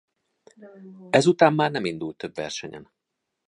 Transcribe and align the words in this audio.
Ezután 1.09 1.53
már 1.53 1.71
nem 1.71 1.85
indult 1.85 2.17
több 2.17 2.35
versenyen. 2.35 2.91